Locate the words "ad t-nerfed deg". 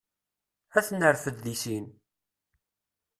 0.77-1.55